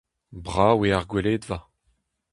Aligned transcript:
Brav 0.45 0.79
eo 0.87 0.93
ar 0.97 1.05
gweledva. 1.09 1.57